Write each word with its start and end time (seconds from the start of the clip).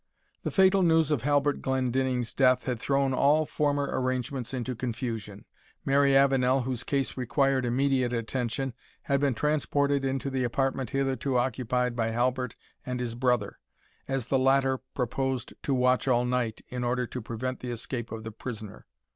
The 0.41 0.49
fatal 0.49 0.81
news 0.81 1.11
of 1.11 1.21
Halbert 1.21 1.61
Glendinning's 1.61 2.33
death 2.33 2.63
had 2.63 2.79
thrown 2.79 3.13
all 3.13 3.45
former 3.45 3.87
arrangements 3.91 4.51
into 4.51 4.73
confusion. 4.75 5.45
Mary 5.85 6.15
Avenel, 6.17 6.63
whose 6.63 6.83
case 6.83 7.15
required 7.15 7.65
immediate 7.65 8.11
attention, 8.11 8.73
had 9.03 9.19
been 9.19 9.35
transported 9.35 10.03
into 10.03 10.31
the 10.31 10.43
apartment 10.43 10.89
hitherto 10.89 11.37
occupied 11.37 11.95
by 11.95 12.09
Halbert 12.09 12.55
and 12.83 12.99
his 12.99 13.13
brother, 13.13 13.59
as 14.07 14.25
the 14.25 14.39
latter 14.39 14.79
proposed 14.95 15.53
to 15.61 15.73
watch 15.75 16.07
all 16.07 16.25
night, 16.25 16.61
in 16.69 16.83
order 16.83 17.05
to 17.05 17.21
prevent 17.21 17.59
the 17.59 17.69
escape 17.69 18.11
of 18.11 18.23
the 18.23 18.31
prisoner. 18.31 18.87